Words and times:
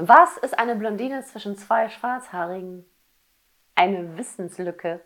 Was 0.00 0.36
ist 0.36 0.56
eine 0.56 0.76
Blondine 0.76 1.24
zwischen 1.24 1.56
zwei 1.56 1.88
Schwarzhaarigen? 1.88 2.84
Eine 3.74 4.16
Wissenslücke. 4.16 5.00